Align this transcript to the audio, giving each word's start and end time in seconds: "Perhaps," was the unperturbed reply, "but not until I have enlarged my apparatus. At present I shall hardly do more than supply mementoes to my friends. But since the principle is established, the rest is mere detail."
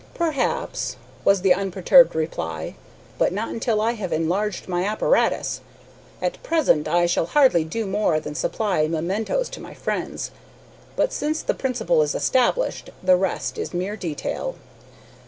"Perhaps," 0.15 0.95
was 1.23 1.41
the 1.43 1.53
unperturbed 1.53 2.15
reply, 2.15 2.73
"but 3.19 3.31
not 3.31 3.49
until 3.49 3.79
I 3.79 3.91
have 3.91 4.11
enlarged 4.11 4.67
my 4.67 4.83
apparatus. 4.83 5.61
At 6.23 6.41
present 6.41 6.87
I 6.87 7.05
shall 7.05 7.27
hardly 7.27 7.63
do 7.63 7.85
more 7.85 8.19
than 8.19 8.33
supply 8.33 8.87
mementoes 8.87 9.47
to 9.49 9.59
my 9.61 9.75
friends. 9.75 10.31
But 10.95 11.13
since 11.13 11.43
the 11.43 11.53
principle 11.53 12.01
is 12.01 12.15
established, 12.15 12.89
the 13.03 13.15
rest 13.15 13.59
is 13.59 13.75
mere 13.75 13.95
detail." 13.95 14.55